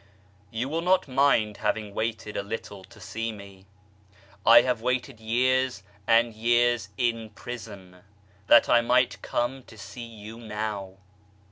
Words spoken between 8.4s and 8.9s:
that I